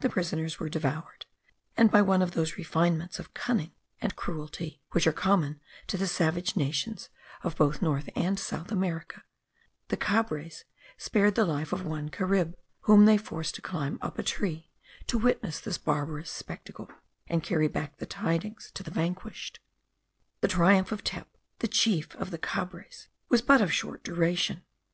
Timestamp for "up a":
14.02-14.22